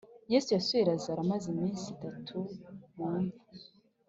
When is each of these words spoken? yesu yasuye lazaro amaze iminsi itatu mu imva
yesu 0.31 0.49
yasuye 0.55 0.83
lazaro 0.89 1.19
amaze 1.23 1.45
iminsi 1.53 1.85
itatu 1.95 2.35
mu 2.95 3.03
imva 3.19 3.41